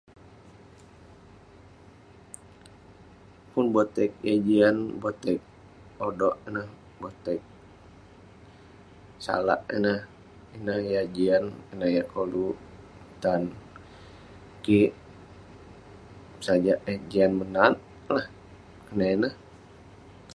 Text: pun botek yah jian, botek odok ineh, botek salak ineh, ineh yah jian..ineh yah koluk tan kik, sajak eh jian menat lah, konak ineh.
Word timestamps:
pun 3.51 3.65
botek 3.75 4.11
yah 4.27 4.39
jian, 4.47 4.75
botek 5.01 5.39
odok 6.07 6.35
ineh, 6.47 6.69
botek 7.01 7.39
salak 9.25 9.61
ineh, 9.77 9.99
ineh 10.57 10.79
yah 10.93 11.05
jian..ineh 11.15 11.89
yah 11.95 12.07
koluk 12.13 12.57
tan 13.23 13.41
kik, 14.63 14.91
sajak 16.45 16.79
eh 16.91 16.99
jian 17.11 17.31
menat 17.39 17.73
lah, 18.15 18.27
konak 18.85 19.11
ineh. 19.17 19.33